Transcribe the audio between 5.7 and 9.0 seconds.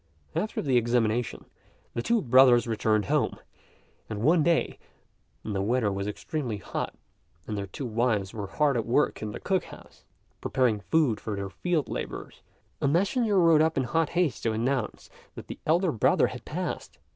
was extremely hot, and their two wives were hard at